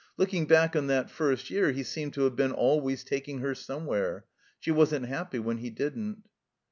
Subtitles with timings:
[0.17, 3.53] Look ing back on that first year, he seemed to have been always taking her
[3.53, 4.25] somewhere.
[4.59, 6.23] She wasn't happy when he didn't.